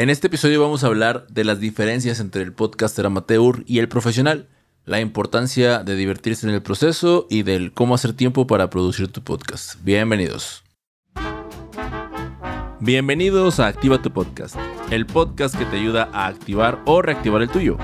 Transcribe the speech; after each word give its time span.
En 0.00 0.08
este 0.08 0.28
episodio 0.28 0.62
vamos 0.62 0.82
a 0.82 0.86
hablar 0.86 1.26
de 1.26 1.44
las 1.44 1.60
diferencias 1.60 2.20
entre 2.20 2.40
el 2.40 2.54
podcaster 2.54 3.04
amateur 3.04 3.64
y 3.66 3.80
el 3.80 3.88
profesional, 3.90 4.48
la 4.86 4.98
importancia 4.98 5.80
de 5.84 5.94
divertirse 5.94 6.48
en 6.48 6.54
el 6.54 6.62
proceso 6.62 7.26
y 7.28 7.42
del 7.42 7.74
cómo 7.74 7.94
hacer 7.94 8.14
tiempo 8.14 8.46
para 8.46 8.70
producir 8.70 9.08
tu 9.08 9.22
podcast. 9.22 9.74
Bienvenidos. 9.82 10.64
Bienvenidos 12.80 13.60
a 13.60 13.66
Activa 13.66 14.00
tu 14.00 14.10
Podcast, 14.10 14.56
el 14.90 15.04
podcast 15.04 15.54
que 15.54 15.66
te 15.66 15.76
ayuda 15.76 16.08
a 16.14 16.28
activar 16.28 16.80
o 16.86 17.02
reactivar 17.02 17.42
el 17.42 17.50
tuyo. 17.50 17.76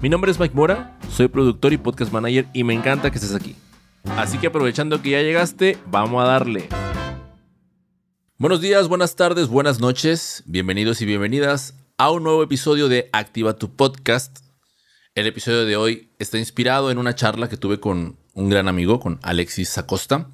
Mi 0.00 0.08
nombre 0.08 0.32
es 0.32 0.40
Mike 0.40 0.56
Mora, 0.56 0.98
soy 1.12 1.28
productor 1.28 1.72
y 1.72 1.76
podcast 1.76 2.12
manager 2.12 2.48
y 2.54 2.64
me 2.64 2.74
encanta 2.74 3.12
que 3.12 3.18
estés 3.18 3.36
aquí. 3.36 3.54
Así 4.16 4.38
que 4.38 4.48
aprovechando 4.48 5.00
que 5.00 5.10
ya 5.10 5.22
llegaste, 5.22 5.78
vamos 5.86 6.24
a 6.24 6.26
darle. 6.26 6.68
Buenos 8.38 8.60
días, 8.60 8.86
buenas 8.88 9.16
tardes, 9.16 9.48
buenas 9.48 9.80
noches, 9.80 10.42
bienvenidos 10.44 11.00
y 11.00 11.06
bienvenidas 11.06 11.72
a 11.96 12.10
un 12.10 12.22
nuevo 12.22 12.42
episodio 12.42 12.86
de 12.86 13.08
Activa 13.14 13.56
tu 13.56 13.74
Podcast. 13.74 14.40
El 15.14 15.26
episodio 15.26 15.64
de 15.64 15.76
hoy 15.76 16.10
está 16.18 16.36
inspirado 16.36 16.90
en 16.90 16.98
una 16.98 17.14
charla 17.14 17.48
que 17.48 17.56
tuve 17.56 17.80
con 17.80 18.18
un 18.34 18.50
gran 18.50 18.68
amigo, 18.68 19.00
con 19.00 19.18
Alexis 19.22 19.78
Acosta. 19.78 20.28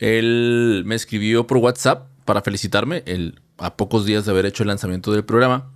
Él 0.00 0.82
me 0.86 0.96
escribió 0.96 1.46
por 1.46 1.58
WhatsApp 1.58 2.08
para 2.24 2.42
felicitarme 2.42 3.04
a 3.58 3.76
pocos 3.76 4.06
días 4.06 4.24
de 4.24 4.32
haber 4.32 4.46
hecho 4.46 4.64
el 4.64 4.68
lanzamiento 4.68 5.12
del 5.12 5.24
programa. 5.24 5.72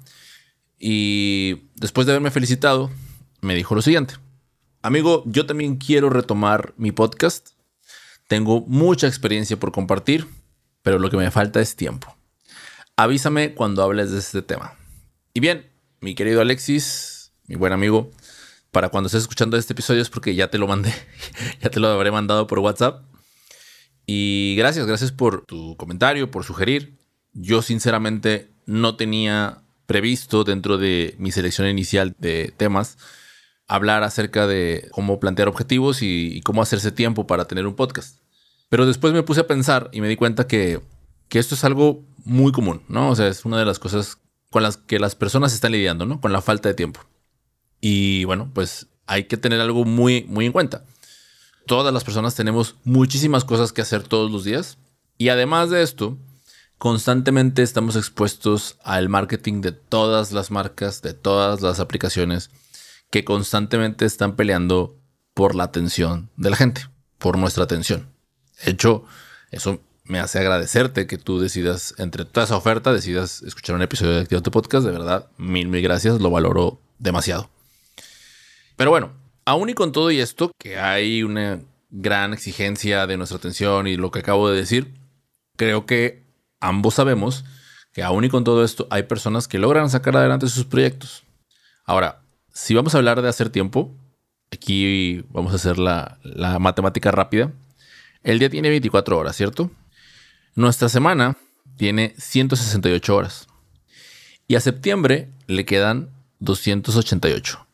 Y 0.76 1.68
después 1.76 2.04
de 2.08 2.14
haberme 2.14 2.32
felicitado, 2.32 2.90
me 3.42 3.54
dijo 3.54 3.76
lo 3.76 3.82
siguiente. 3.82 4.14
Amigo, 4.82 5.22
yo 5.26 5.46
también 5.46 5.76
quiero 5.76 6.10
retomar 6.10 6.74
mi 6.78 6.90
podcast. 6.90 7.50
Tengo 8.26 8.62
mucha 8.62 9.06
experiencia 9.06 9.56
por 9.56 9.70
compartir 9.70 10.26
pero 10.84 11.00
lo 11.00 11.10
que 11.10 11.16
me 11.16 11.32
falta 11.32 11.60
es 11.60 11.74
tiempo. 11.74 12.16
Avísame 12.94 13.54
cuando 13.54 13.82
hables 13.82 14.12
de 14.12 14.20
este 14.20 14.42
tema. 14.42 14.74
Y 15.32 15.40
bien, 15.40 15.66
mi 16.00 16.14
querido 16.14 16.40
Alexis, 16.40 17.32
mi 17.48 17.56
buen 17.56 17.72
amigo, 17.72 18.12
para 18.70 18.90
cuando 18.90 19.06
estés 19.08 19.22
escuchando 19.22 19.56
este 19.56 19.72
episodio 19.72 20.02
es 20.02 20.10
porque 20.10 20.36
ya 20.36 20.48
te 20.50 20.58
lo 20.58 20.68
mandé, 20.68 20.94
ya 21.60 21.70
te 21.70 21.80
lo 21.80 21.88
habré 21.88 22.12
mandado 22.12 22.46
por 22.46 22.60
WhatsApp. 22.60 23.02
Y 24.06 24.54
gracias, 24.56 24.86
gracias 24.86 25.10
por 25.10 25.44
tu 25.46 25.76
comentario, 25.76 26.30
por 26.30 26.44
sugerir. 26.44 26.98
Yo 27.32 27.62
sinceramente 27.62 28.50
no 28.66 28.96
tenía 28.96 29.62
previsto 29.86 30.44
dentro 30.44 30.78
de 30.78 31.14
mi 31.18 31.32
selección 31.32 31.66
inicial 31.66 32.14
de 32.18 32.52
temas 32.56 32.98
hablar 33.66 34.02
acerca 34.02 34.46
de 34.46 34.88
cómo 34.92 35.18
plantear 35.18 35.48
objetivos 35.48 36.02
y, 36.02 36.40
cómo 36.42 36.62
hacerse 36.62 36.92
tiempo 36.92 37.26
para 37.26 37.46
tener 37.46 37.66
un 37.66 37.74
podcast. 37.74 38.18
Pero 38.74 38.86
después 38.86 39.12
me 39.12 39.22
puse 39.22 39.40
a 39.40 39.46
pensar 39.46 39.88
y 39.92 40.00
me 40.00 40.08
di 40.08 40.16
cuenta 40.16 40.48
que, 40.48 40.80
esto 41.30 41.54
es 41.54 41.62
algo 41.62 42.04
muy 42.24 42.50
común, 42.50 42.82
¿no? 42.88 43.10
O 43.10 43.14
sea, 43.14 43.28
es 43.28 43.44
una 43.44 43.56
de 43.56 43.64
las 43.64 43.78
cosas 43.78 44.18
con 44.50 44.64
las 44.64 44.78
que 44.78 44.98
las 44.98 45.14
personas 45.14 45.54
están 45.54 45.70
lidiando, 45.70 46.06
¿no? 46.06 46.20
Con 46.20 46.32
la 46.32 46.42
falta 46.42 46.70
de 46.70 46.74
tiempo. 46.74 46.98
Y 47.80 48.24
bueno, 48.24 48.50
pues 48.52 48.88
hay 49.06 49.26
que 49.26 49.36
tener 49.36 49.60
algo 49.60 49.84
muy, 49.84 50.24
muy 50.24 50.46
en 50.46 50.50
cuenta. 50.50 50.82
Todas 51.68 51.94
las 51.94 52.02
personas 52.02 52.34
tenemos 52.34 52.74
muchísimas 52.82 53.44
cosas 53.44 53.72
que 53.72 53.80
hacer 53.80 54.02
todos 54.02 54.28
los 54.32 54.42
días. 54.42 54.76
Y 55.18 55.28
además 55.28 55.70
de 55.70 55.84
esto, 55.84 56.18
constantemente 56.76 57.62
estamos 57.62 57.94
expuestos 57.94 58.76
al 58.82 59.08
marketing 59.08 59.60
de 59.60 59.70
todas 59.70 60.32
las 60.32 60.50
marcas, 60.50 61.00
de 61.00 61.14
todas 61.14 61.62
las 61.62 61.78
aplicaciones 61.78 62.50
que 63.08 63.24
constantemente 63.24 64.04
están 64.04 64.34
peleando 64.34 64.96
por 65.32 65.54
la 65.54 65.62
atención 65.62 66.28
de 66.36 66.50
la 66.50 66.56
gente, 66.56 66.88
por 67.18 67.38
nuestra 67.38 67.62
atención. 67.62 68.13
De 68.62 68.72
hecho, 68.72 69.04
eso 69.50 69.80
me 70.04 70.20
hace 70.20 70.38
agradecerte 70.38 71.06
que 71.06 71.18
tú 71.18 71.40
decidas, 71.40 71.94
entre 71.98 72.24
toda 72.24 72.44
esa 72.44 72.56
oferta, 72.56 72.92
decidas 72.92 73.42
escuchar 73.42 73.74
un 73.74 73.82
episodio 73.82 74.12
de 74.12 74.20
Activa 74.20 74.42
tu 74.42 74.50
Podcast. 74.50 74.84
De 74.84 74.92
verdad, 74.92 75.28
mil, 75.38 75.68
mil 75.68 75.82
gracias. 75.82 76.20
Lo 76.20 76.30
valoro 76.30 76.80
demasiado. 76.98 77.48
Pero 78.76 78.90
bueno, 78.90 79.12
aún 79.44 79.70
y 79.70 79.74
con 79.74 79.92
todo 79.92 80.10
y 80.10 80.20
esto, 80.20 80.50
que 80.58 80.78
hay 80.78 81.22
una 81.22 81.60
gran 81.90 82.34
exigencia 82.34 83.06
de 83.06 83.16
nuestra 83.16 83.38
atención 83.38 83.86
y 83.86 83.96
lo 83.96 84.10
que 84.10 84.18
acabo 84.18 84.50
de 84.50 84.56
decir, 84.56 84.94
creo 85.56 85.86
que 85.86 86.24
ambos 86.60 86.94
sabemos 86.94 87.44
que 87.92 88.02
aún 88.02 88.24
y 88.24 88.28
con 88.28 88.42
todo 88.42 88.64
esto 88.64 88.88
hay 88.90 89.04
personas 89.04 89.46
que 89.46 89.58
logran 89.58 89.88
sacar 89.88 90.16
adelante 90.16 90.48
sus 90.48 90.64
proyectos. 90.64 91.22
Ahora, 91.84 92.22
si 92.52 92.74
vamos 92.74 92.94
a 92.94 92.98
hablar 92.98 93.22
de 93.22 93.28
hacer 93.28 93.50
tiempo, 93.50 93.94
aquí 94.50 95.24
vamos 95.30 95.52
a 95.52 95.56
hacer 95.56 95.78
la, 95.78 96.18
la 96.24 96.58
matemática 96.58 97.12
rápida. 97.12 97.52
El 98.24 98.38
día 98.38 98.48
tiene 98.48 98.70
24 98.70 99.18
horas, 99.18 99.36
¿cierto? 99.36 99.70
Nuestra 100.54 100.88
semana 100.88 101.36
tiene 101.76 102.14
168 102.16 103.14
horas. 103.14 103.46
Y 104.48 104.54
a 104.54 104.60
septiembre 104.60 105.30
le 105.46 105.66
quedan 105.66 106.08
288. 106.38 107.66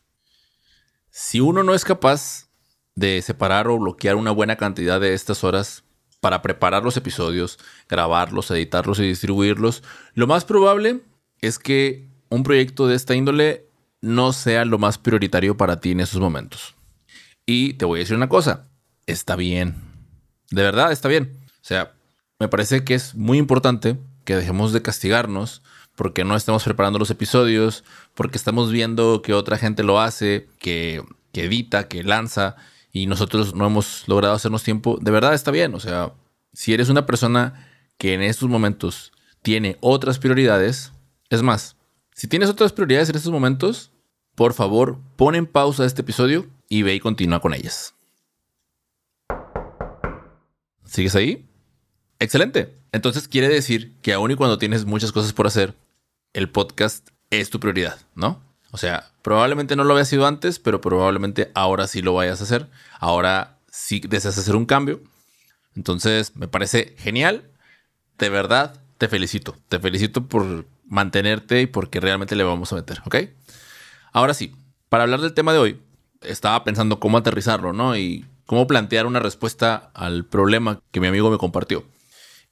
Si 1.09 1.39
uno 1.39 1.63
no 1.63 1.73
es 1.73 1.85
capaz 1.85 2.49
de 2.95 3.21
separar 3.21 3.69
o 3.69 3.79
bloquear 3.79 4.17
una 4.17 4.31
buena 4.31 4.57
cantidad 4.57 4.99
de 4.99 5.13
estas 5.13 5.45
horas 5.45 5.83
para 6.19 6.41
preparar 6.41 6.83
los 6.83 6.97
episodios, 6.97 7.57
grabarlos, 7.87 8.51
editarlos 8.51 8.99
y 8.99 9.03
distribuirlos, 9.03 9.83
lo 10.13 10.27
más 10.27 10.43
probable 10.43 10.99
es 11.39 11.59
que 11.59 12.09
un 12.29 12.43
proyecto 12.43 12.87
de 12.87 12.95
esta 12.95 13.15
índole 13.15 13.67
no 14.01 14.33
sea 14.33 14.65
lo 14.65 14.77
más 14.77 14.97
prioritario 14.97 15.55
para 15.55 15.79
ti 15.79 15.91
en 15.91 16.01
esos 16.01 16.19
momentos. 16.19 16.75
Y 17.45 17.73
te 17.73 17.85
voy 17.85 17.99
a 17.99 18.03
decir 18.03 18.17
una 18.17 18.29
cosa, 18.29 18.67
está 19.05 19.35
bien, 19.35 19.90
de 20.51 20.63
verdad 20.63 20.91
está 20.91 21.07
bien. 21.07 21.37
O 21.47 21.63
sea, 21.65 21.93
me 22.39 22.47
parece 22.47 22.83
que 22.83 22.93
es 22.93 23.15
muy 23.15 23.37
importante 23.37 23.97
que 24.25 24.35
dejemos 24.35 24.73
de 24.73 24.81
castigarnos 24.81 25.61
porque 25.95 26.23
no 26.23 26.35
estamos 26.35 26.63
preparando 26.63 26.99
los 26.99 27.09
episodios, 27.09 27.83
porque 28.15 28.37
estamos 28.37 28.71
viendo 28.71 29.21
que 29.21 29.33
otra 29.33 29.57
gente 29.57 29.83
lo 29.83 29.99
hace, 29.99 30.47
que, 30.59 31.03
edita, 31.33 31.87
que 31.87 32.03
lanza 32.03 32.55
y 32.91 33.07
nosotros 33.07 33.55
no 33.55 33.67
hemos 33.67 34.07
logrado 34.07 34.35
hacernos 34.35 34.63
tiempo. 34.63 34.97
De 35.01 35.11
verdad 35.11 35.33
está 35.33 35.51
bien. 35.51 35.73
O 35.75 35.79
sea, 35.79 36.13
si 36.53 36.73
eres 36.73 36.89
una 36.89 37.05
persona 37.05 37.67
que 37.97 38.13
en 38.13 38.21
estos 38.21 38.49
momentos 38.49 39.11
tiene 39.41 39.77
otras 39.79 40.19
prioridades, 40.19 40.91
es 41.29 41.41
más, 41.41 41.75
si 42.15 42.27
tienes 42.27 42.49
otras 42.49 42.73
prioridades 42.73 43.09
en 43.09 43.15
estos 43.15 43.31
momentos, 43.31 43.91
por 44.35 44.53
favor, 44.53 44.99
pon 45.15 45.35
en 45.35 45.45
pausa 45.45 45.85
este 45.85 46.01
episodio 46.01 46.47
y 46.67 46.83
ve 46.83 46.95
y 46.95 46.99
continúa 46.99 47.41
con 47.41 47.53
ellas. 47.53 47.93
¿Sigues 50.91 51.15
ahí? 51.15 51.47
Excelente. 52.19 52.75
Entonces 52.91 53.29
quiere 53.29 53.47
decir 53.47 53.95
que 54.01 54.11
aun 54.11 54.31
y 54.31 54.35
cuando 54.35 54.57
tienes 54.57 54.83
muchas 54.83 55.13
cosas 55.13 55.31
por 55.31 55.47
hacer, 55.47 55.73
el 56.33 56.49
podcast 56.49 57.07
es 57.29 57.49
tu 57.49 57.61
prioridad, 57.61 57.97
¿no? 58.13 58.43
O 58.71 58.77
sea, 58.77 59.09
probablemente 59.21 59.77
no 59.77 59.85
lo 59.85 59.93
había 59.93 60.03
sido 60.03 60.27
antes, 60.27 60.59
pero 60.59 60.81
probablemente 60.81 61.49
ahora 61.55 61.87
sí 61.87 62.01
lo 62.01 62.13
vayas 62.13 62.41
a 62.41 62.43
hacer. 62.43 62.69
Ahora 62.99 63.57
sí 63.69 64.01
deseas 64.05 64.37
hacer 64.37 64.57
un 64.57 64.65
cambio. 64.65 65.01
Entonces, 65.77 66.35
me 66.35 66.49
parece 66.49 66.93
genial. 66.97 67.49
De 68.17 68.27
verdad, 68.27 68.81
te 68.97 69.07
felicito. 69.07 69.55
Te 69.69 69.79
felicito 69.79 70.27
por 70.27 70.65
mantenerte 70.85 71.61
y 71.61 71.67
porque 71.67 72.01
realmente 72.01 72.35
le 72.35 72.43
vamos 72.43 72.73
a 72.73 72.75
meter, 72.75 73.01
¿ok? 73.05 73.15
Ahora 74.11 74.33
sí, 74.33 74.53
para 74.89 75.03
hablar 75.03 75.21
del 75.21 75.33
tema 75.33 75.53
de 75.53 75.59
hoy, 75.59 75.81
estaba 76.19 76.65
pensando 76.65 76.99
cómo 76.99 77.17
aterrizarlo, 77.17 77.71
¿no? 77.71 77.95
Y 77.95 78.25
cómo 78.45 78.67
plantear 78.67 79.05
una 79.05 79.19
respuesta 79.19 79.91
al 79.93 80.25
problema 80.25 80.81
que 80.91 80.99
mi 80.99 81.07
amigo 81.07 81.29
me 81.29 81.37
compartió. 81.37 81.85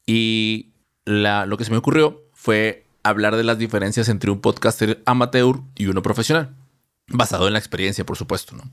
Y 0.05 0.73
lo 1.05 1.57
que 1.57 1.65
se 1.65 1.71
me 1.71 1.77
ocurrió 1.77 2.23
fue 2.33 2.85
hablar 3.03 3.35
de 3.35 3.43
las 3.43 3.57
diferencias 3.57 4.09
entre 4.09 4.31
un 4.31 4.41
podcaster 4.41 5.01
amateur 5.05 5.61
y 5.75 5.87
uno 5.87 6.01
profesional, 6.01 6.55
basado 7.07 7.47
en 7.47 7.53
la 7.53 7.59
experiencia, 7.59 8.05
por 8.05 8.17
supuesto. 8.17 8.55
¿no? 8.55 8.63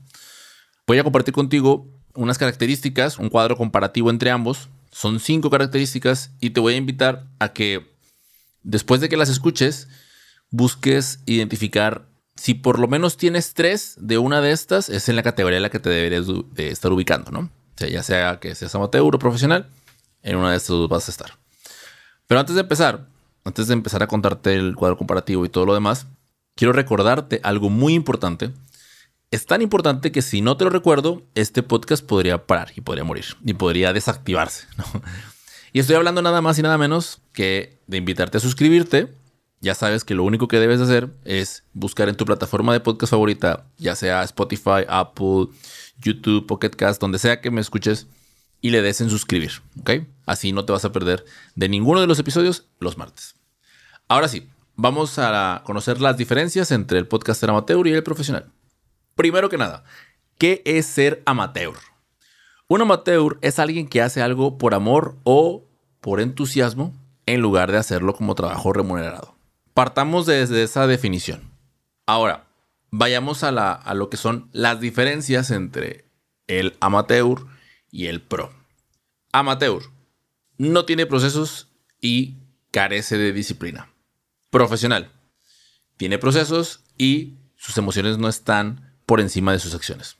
Voy 0.85 0.99
a 0.99 1.03
compartir 1.03 1.33
contigo 1.33 1.87
unas 2.13 2.37
características, 2.37 3.19
un 3.19 3.29
cuadro 3.29 3.57
comparativo 3.57 4.09
entre 4.09 4.31
ambos. 4.31 4.69
Son 4.91 5.19
cinco 5.19 5.49
características 5.49 6.31
y 6.39 6.51
te 6.51 6.59
voy 6.59 6.73
a 6.73 6.77
invitar 6.77 7.27
a 7.39 7.53
que 7.53 7.85
después 8.63 9.01
de 9.01 9.09
que 9.09 9.17
las 9.17 9.29
escuches, 9.29 9.87
busques 10.49 11.19
identificar 11.25 12.07
si 12.37 12.53
por 12.53 12.79
lo 12.79 12.87
menos 12.87 13.17
tienes 13.17 13.53
tres 13.53 13.95
de 13.99 14.17
una 14.17 14.41
de 14.41 14.51
estas, 14.51 14.89
es 14.89 15.09
en 15.09 15.15
la 15.15 15.23
categoría 15.23 15.57
en 15.57 15.63
la 15.63 15.69
que 15.69 15.79
te 15.79 15.89
deberías 15.89 16.25
de 16.53 16.69
estar 16.69 16.91
ubicando, 16.91 17.31
¿no? 17.31 17.39
O 17.39 17.77
sea, 17.77 17.89
ya 17.89 18.03
sea 18.03 18.39
que 18.39 18.55
seas 18.55 18.73
amateur 18.75 19.03
o 19.03 19.19
profesional, 19.19 19.69
en 20.23 20.37
una 20.37 20.51
de 20.51 20.57
estas 20.57 20.87
vas 20.87 21.07
a 21.07 21.11
estar. 21.11 21.37
Pero 22.27 22.39
antes 22.39 22.55
de 22.55 22.61
empezar, 22.61 23.07
antes 23.43 23.67
de 23.67 23.73
empezar 23.73 24.03
a 24.03 24.07
contarte 24.07 24.55
el 24.55 24.75
cuadro 24.75 24.97
comparativo 24.97 25.45
y 25.45 25.49
todo 25.49 25.65
lo 25.65 25.73
demás, 25.73 26.07
quiero 26.55 26.73
recordarte 26.73 27.39
algo 27.43 27.69
muy 27.69 27.93
importante. 27.93 28.51
Es 29.31 29.45
tan 29.45 29.61
importante 29.61 30.11
que 30.11 30.21
si 30.21 30.41
no 30.41 30.57
te 30.57 30.63
lo 30.63 30.69
recuerdo, 30.69 31.23
este 31.35 31.63
podcast 31.63 32.05
podría 32.05 32.45
parar 32.45 32.71
y 32.75 32.81
podría 32.81 33.03
morir 33.03 33.25
y 33.45 33.53
podría 33.53 33.93
desactivarse. 33.93 34.67
Y 35.73 35.79
estoy 35.79 35.95
hablando 35.97 36.21
nada 36.21 36.41
más 36.41 36.57
y 36.57 36.61
nada 36.61 36.77
menos 36.77 37.19
que 37.33 37.77
de 37.85 37.97
invitarte 37.97 38.37
a 38.37 38.41
suscribirte 38.41 39.13
ya 39.59 39.75
sabes 39.75 40.03
que 40.03 40.15
lo 40.15 40.23
único 40.23 40.47
que 40.47 40.59
debes 40.59 40.81
hacer 40.81 41.09
es 41.25 41.63
buscar 41.73 42.09
en 42.09 42.15
tu 42.15 42.25
plataforma 42.25 42.73
de 42.73 42.79
podcast 42.79 43.11
favorita, 43.11 43.65
ya 43.77 43.95
sea 43.95 44.23
Spotify, 44.23 44.85
Apple, 44.87 45.47
YouTube, 45.99 46.45
Pocket 46.45 46.69
Cast, 46.69 47.01
donde 47.01 47.19
sea 47.19 47.41
que 47.41 47.51
me 47.51 47.61
escuches, 47.61 48.07
y 48.61 48.69
le 48.69 48.81
des 48.81 49.01
en 49.01 49.09
suscribir, 49.09 49.51
¿ok? 49.79 49.91
Así 50.25 50.51
no 50.51 50.65
te 50.65 50.73
vas 50.73 50.85
a 50.85 50.91
perder 50.91 51.25
de 51.55 51.69
ninguno 51.69 52.01
de 52.01 52.07
los 52.07 52.19
episodios 52.19 52.67
los 52.79 52.97
martes. 52.97 53.35
Ahora 54.07 54.27
sí, 54.27 54.47
vamos 54.75 55.19
a 55.19 55.61
conocer 55.65 56.01
las 56.01 56.17
diferencias 56.17 56.71
entre 56.71 56.99
el 56.99 57.07
podcaster 57.07 57.49
amateur 57.49 57.85
y 57.87 57.93
el 57.93 58.03
profesional. 58.03 58.51
Primero 59.15 59.49
que 59.49 59.57
nada, 59.57 59.83
¿qué 60.37 60.61
es 60.65 60.85
ser 60.85 61.21
amateur? 61.25 61.75
Un 62.67 62.81
amateur 62.81 63.37
es 63.41 63.59
alguien 63.59 63.87
que 63.87 64.01
hace 64.01 64.21
algo 64.21 64.57
por 64.57 64.73
amor 64.73 65.17
o 65.23 65.65
por 66.01 66.19
entusiasmo 66.19 66.93
en 67.25 67.41
lugar 67.41 67.71
de 67.71 67.77
hacerlo 67.77 68.13
como 68.13 68.35
trabajo 68.35 68.73
remunerado. 68.73 69.36
Partamos 69.77 70.25
desde 70.25 70.63
esa 70.63 70.87
definición. 70.87 71.51
Ahora, 72.07 72.47
vayamos 72.89 73.43
a, 73.43 73.73
a 73.73 73.93
lo 73.93 74.09
que 74.09 74.17
son 74.17 74.49
las 74.51 74.79
diferencias 74.79 75.51
entre 75.51 76.09
el 76.47 76.75
amateur 76.79 77.45
y 77.91 78.07
el 78.07 78.19
pro. 78.19 78.51
Amateur 79.31 79.83
no 80.57 80.85
tiene 80.85 81.05
procesos 81.05 81.67
y 82.01 82.37
carece 82.71 83.19
de 83.19 83.31
disciplina. 83.33 83.93
Profesional 84.49 85.11
tiene 85.95 86.17
procesos 86.17 86.83
y 86.97 87.35
sus 87.55 87.77
emociones 87.77 88.17
no 88.17 88.29
están 88.29 88.97
por 89.05 89.21
encima 89.21 89.51
de 89.51 89.59
sus 89.59 89.75
acciones. 89.75 90.17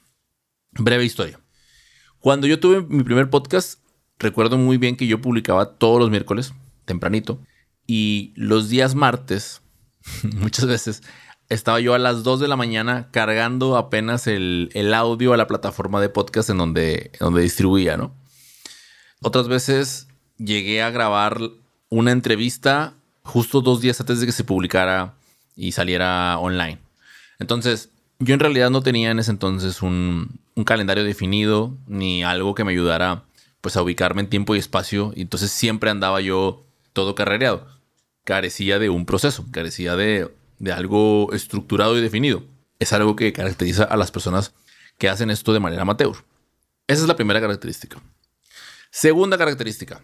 Breve 0.74 1.04
historia. 1.04 1.40
Cuando 2.20 2.46
yo 2.46 2.60
tuve 2.60 2.84
mi 2.84 3.04
primer 3.04 3.32
podcast, 3.32 3.80
recuerdo 4.20 4.60
muy 4.60 4.78
bien 4.78 4.96
que 4.96 5.08
yo 5.08 5.20
publicaba 5.20 5.80
todos 5.80 6.00
los 6.00 6.12
miércoles, 6.12 6.54
tempranito, 6.86 7.42
y 7.88 8.34
los 8.36 8.70
días 8.70 8.94
martes, 8.94 9.62
muchas 10.24 10.66
veces, 10.66 11.04
estaba 11.50 11.80
yo 11.80 11.94
a 11.94 12.00
las 12.00 12.24
2 12.24 12.42
de 12.42 12.48
la 12.50 12.58
mañana 12.58 13.08
cargando 13.12 13.78
apenas 13.78 14.28
el, 14.28 14.70
audio 14.94 15.34
a 15.34 15.38
la 15.38 15.48
plataforma 15.48 16.02
de 16.02 16.10
podcast 16.10 16.50
en 16.50 16.58
donde, 16.58 17.12
donde 17.20 17.42
distribuía, 17.42 17.96
¿no? 17.96 18.14
Otras 19.22 19.48
veces 19.48 20.08
llegué 20.38 20.84
a 20.84 20.92
grabar 20.92 21.40
una 21.90 22.12
entrevista 22.12 22.94
justo 23.24 23.62
dos 23.62 23.82
días 23.82 24.00
antes 24.00 24.20
de 24.20 24.26
que 24.26 24.32
se 24.32 24.44
publicara 24.44 25.16
y 25.56 25.72
saliera 25.72 26.38
online. 26.38 26.80
Entonces, 27.40 27.90
yo 28.20 28.34
en 28.34 28.40
realidad 28.40 28.70
no 28.70 28.82
tenía 28.82 29.12
en 29.12 29.20
ese 29.20 29.32
entonces 29.32 29.82
un, 29.82 30.40
un 30.56 30.64
calendario 30.64 31.04
definido 31.04 31.74
ni 31.88 32.24
algo 32.24 32.56
que 32.56 32.64
me 32.64 32.74
ayudara 32.74 33.24
pues 33.62 33.78
a 33.78 33.82
ubicarme 33.82 34.22
en 34.22 34.30
tiempo 34.30 34.56
y 34.56 34.60
espacio. 34.60 35.14
Y 35.16 35.22
entonces 35.22 35.52
siempre 35.52 35.90
andaba 35.90 36.20
yo 36.20 36.64
todo 36.94 37.16
carrereado. 37.16 37.77
Carecía 38.28 38.78
de 38.78 38.90
un 38.90 39.06
proceso, 39.06 39.46
carecía 39.52 39.96
de, 39.96 40.30
algo 40.70 41.32
estructurado 41.32 41.98
y 41.98 42.02
definido. 42.02 42.44
Es 42.78 42.92
algo 42.92 43.16
que 43.16 43.32
caracteriza 43.32 43.86
a 43.86 43.96
las 43.96 44.12
personas 44.12 44.52
que 44.98 45.08
hacen 45.08 45.30
esto 45.30 45.54
de 45.54 45.62
manera 45.62 45.84
amateur. 45.84 46.26
Esa 46.88 47.04
es 47.04 47.08
la 47.08 47.16
primera 47.16 47.40
característica. 47.40 48.02
Segunda 48.92 49.38
característica. 49.38 50.02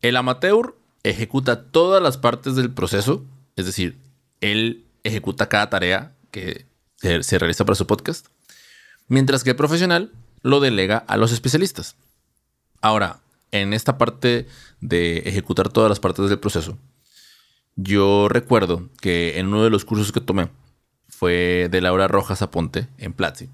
El 0.00 0.16
amateur 0.16 0.74
ejecuta 1.04 1.62
todas 1.62 2.02
las 2.02 2.18
partes 2.18 2.56
del 2.56 2.72
proceso, 2.72 3.24
es 3.54 3.66
decir, 3.66 3.96
él 4.40 4.84
ejecuta 5.04 5.48
cada 5.48 5.70
tarea 5.70 6.12
que 6.32 6.66
se 6.96 7.38
realiza 7.38 7.64
para 7.64 7.76
su 7.76 7.86
podcast, 7.86 8.26
mientras 9.06 9.44
que 9.44 9.50
el 9.50 9.56
profesional 9.56 10.10
lo 10.42 10.58
delega 10.58 10.98
a 10.98 11.16
los 11.16 11.30
especialistas. 11.30 11.94
Ahora, 12.80 13.20
en 13.52 13.74
esta 13.74 13.96
parte 13.96 14.48
de 14.80 15.18
ejecutar 15.18 15.68
todas 15.68 15.88
las 15.88 16.00
partes 16.00 16.28
del 16.28 16.40
proceso, 16.40 16.76
yo 17.76 18.28
recuerdo 18.28 18.88
que 19.00 19.38
en 19.38 19.48
uno 19.48 19.64
de 19.64 19.70
los 19.70 19.84
cursos 19.84 20.12
que 20.12 20.20
tomé 20.20 20.48
fue 21.08 21.68
de 21.70 21.80
Laura 21.80 22.08
Rojas 22.08 22.42
Aponte 22.42 22.88
en 22.98 23.12
Platzi. 23.12 23.48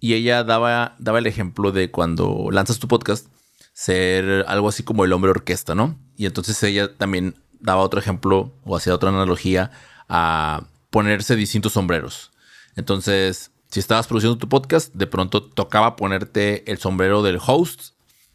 Y 0.00 0.14
ella 0.14 0.44
daba, 0.44 0.94
daba 0.98 1.18
el 1.18 1.26
ejemplo 1.26 1.72
de 1.72 1.90
cuando 1.90 2.48
lanzas 2.52 2.78
tu 2.78 2.86
podcast, 2.86 3.26
ser 3.72 4.44
algo 4.46 4.68
así 4.68 4.82
como 4.82 5.04
el 5.04 5.12
hombre 5.12 5.30
orquesta, 5.30 5.74
¿no? 5.74 5.98
Y 6.16 6.26
entonces 6.26 6.62
ella 6.62 6.96
también 6.96 7.34
daba 7.60 7.82
otro 7.82 7.98
ejemplo 7.98 8.52
o 8.64 8.76
hacía 8.76 8.94
otra 8.94 9.08
analogía 9.08 9.70
a 10.08 10.66
ponerse 10.90 11.36
distintos 11.36 11.72
sombreros. 11.72 12.30
Entonces, 12.76 13.50
si 13.70 13.80
estabas 13.80 14.06
produciendo 14.06 14.38
tu 14.38 14.48
podcast, 14.48 14.94
de 14.94 15.06
pronto 15.06 15.42
tocaba 15.42 15.96
ponerte 15.96 16.70
el 16.70 16.78
sombrero 16.78 17.22
del 17.22 17.38
host 17.44 17.92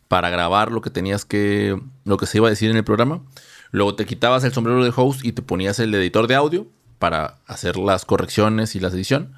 para 0.08 0.30
grabar 0.30 0.72
lo 0.72 0.82
que 0.82 0.90
tenías 0.90 1.26
que, 1.26 1.80
lo 2.04 2.18
que 2.18 2.26
se 2.26 2.38
iba 2.38 2.48
a 2.48 2.52
decir 2.52 2.70
en 2.70 2.78
el 2.78 2.84
programa. 2.84 3.24
Luego 3.74 3.96
te 3.96 4.06
quitabas 4.06 4.44
el 4.44 4.54
sombrero 4.54 4.84
de 4.84 4.94
host 4.96 5.26
y 5.26 5.32
te 5.32 5.42
ponías 5.42 5.80
el 5.80 5.94
editor 5.96 6.28
de 6.28 6.36
audio 6.36 6.68
para 7.00 7.40
hacer 7.48 7.76
las 7.76 8.06
correcciones 8.06 8.76
y 8.76 8.80
la 8.80 8.90
edición. 8.90 9.34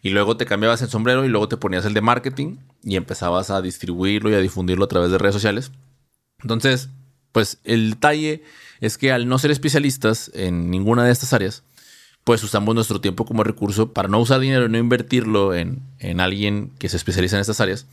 Y 0.00 0.10
luego 0.10 0.36
te 0.36 0.46
cambiabas 0.46 0.80
el 0.80 0.88
sombrero 0.88 1.24
y 1.24 1.28
luego 1.28 1.48
te 1.48 1.56
ponías 1.56 1.84
el 1.84 1.92
de 1.92 2.00
marketing 2.00 2.58
y 2.84 2.94
empezabas 2.94 3.50
a 3.50 3.60
distribuirlo 3.60 4.30
y 4.30 4.34
a 4.34 4.38
difundirlo 4.38 4.84
a 4.84 4.88
través 4.88 5.10
de 5.10 5.18
redes 5.18 5.34
sociales. 5.34 5.72
Entonces, 6.40 6.88
pues 7.32 7.58
el 7.64 7.90
detalle 7.90 8.44
es 8.80 8.96
que 8.96 9.10
al 9.10 9.26
no 9.26 9.40
ser 9.40 9.50
especialistas 9.50 10.30
en 10.34 10.70
ninguna 10.70 11.04
de 11.04 11.10
estas 11.10 11.32
áreas, 11.32 11.64
pues 12.22 12.44
usamos 12.44 12.76
nuestro 12.76 13.00
tiempo 13.00 13.24
como 13.24 13.42
recurso 13.42 13.92
para 13.92 14.06
no 14.06 14.20
usar 14.20 14.38
dinero 14.38 14.66
y 14.66 14.68
no 14.68 14.78
invertirlo 14.78 15.52
en, 15.52 15.82
en 15.98 16.20
alguien 16.20 16.70
que 16.78 16.88
se 16.88 16.96
especializa 16.96 17.34
en 17.34 17.40
estas 17.40 17.60
áreas, 17.60 17.86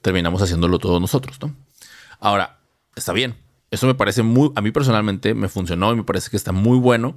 terminamos 0.00 0.40
haciéndolo 0.40 0.78
todos 0.78 0.98
nosotros, 0.98 1.36
¿no? 1.42 1.54
Ahora, 2.20 2.58
está 2.96 3.12
bien. 3.12 3.36
Eso 3.72 3.86
me 3.86 3.94
parece 3.94 4.22
muy, 4.22 4.52
a 4.54 4.60
mí 4.60 4.70
personalmente 4.70 5.32
me 5.32 5.48
funcionó 5.48 5.92
y 5.92 5.96
me 5.96 6.04
parece 6.04 6.28
que 6.28 6.36
está 6.36 6.52
muy 6.52 6.78
bueno 6.78 7.14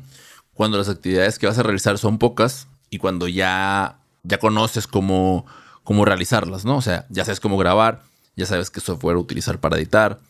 cuando 0.53 0.77
las 0.77 0.87
actividades 0.87 1.37
que 1.37 1.47
vas 1.47 1.59
a 1.59 1.63
realizar 1.63 1.97
son 1.97 2.17
pocas 2.17 2.69
y 2.89 2.97
cuando 2.97 3.27
ya, 3.27 3.99
ya 4.23 4.39
conoces 4.39 4.87
cómo, 4.87 5.45
cómo 5.83 6.05
realizarlas, 6.05 6.63
¿no? 6.63 6.77
O 6.77 6.81
sea, 6.81 7.07
ya 7.09 7.25
sabes 7.25 7.41
cómo 7.41 7.57
grabar, 7.57 8.03
ya 8.37 8.45
sabes 8.45 8.69
qué 8.69 8.79
software 8.79 9.17
utilizar 9.17 9.59
para 9.59 9.75
editar, 9.75 10.21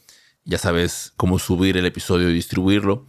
ya 0.45 0.57
sabes 0.57 1.13
cómo 1.15 1.37
subir 1.37 1.77
el 1.77 1.85
episodio 1.85 2.31
y 2.31 2.33
distribuirlo. 2.33 3.05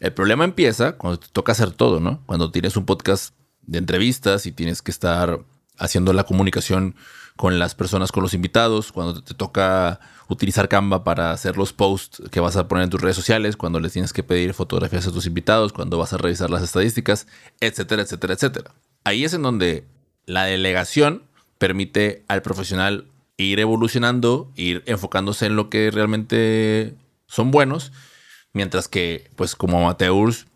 El 0.00 0.14
problema 0.14 0.44
empieza 0.44 0.92
cuando 0.92 1.18
te 1.18 1.28
toca 1.28 1.52
hacer 1.52 1.70
todo, 1.70 2.00
¿no? 2.00 2.22
Cuando 2.24 2.50
tienes 2.50 2.78
un 2.78 2.86
podcast 2.86 3.34
de 3.60 3.76
entrevistas 3.76 4.46
y 4.46 4.52
tienes 4.52 4.80
que 4.80 4.90
estar 4.90 5.38
haciendo 5.76 6.14
la 6.14 6.24
comunicación 6.24 6.96
con 7.36 7.58
las 7.58 7.74
personas, 7.74 8.12
con 8.12 8.22
los 8.22 8.34
invitados, 8.34 8.92
cuando 8.92 9.22
te 9.22 9.34
toca 9.34 10.00
utilizar 10.28 10.68
Canva 10.68 11.04
para 11.04 11.32
hacer 11.32 11.56
los 11.56 11.72
posts 11.72 12.22
que 12.30 12.40
vas 12.40 12.56
a 12.56 12.68
poner 12.68 12.84
en 12.84 12.90
tus 12.90 13.00
redes 13.00 13.16
sociales, 13.16 13.56
cuando 13.56 13.80
les 13.80 13.92
tienes 13.92 14.12
que 14.12 14.22
pedir 14.22 14.54
fotografías 14.54 15.06
a 15.06 15.12
tus 15.12 15.26
invitados, 15.26 15.72
cuando 15.72 15.98
vas 15.98 16.12
a 16.12 16.18
revisar 16.18 16.50
las 16.50 16.62
estadísticas, 16.62 17.26
etcétera, 17.60 18.02
etcétera, 18.02 18.34
etcétera. 18.34 18.74
Ahí 19.02 19.24
es 19.24 19.34
en 19.34 19.42
donde 19.42 19.84
la 20.26 20.44
delegación 20.44 21.24
permite 21.58 22.24
al 22.28 22.42
profesional 22.42 23.06
ir 23.36 23.58
evolucionando, 23.58 24.50
ir 24.54 24.82
enfocándose 24.86 25.46
en 25.46 25.56
lo 25.56 25.68
que 25.70 25.90
realmente 25.90 26.94
son 27.26 27.50
buenos, 27.50 27.92
mientras 28.52 28.86
que, 28.86 29.30
pues 29.34 29.56
como 29.56 29.78
amateurs, 29.78 30.46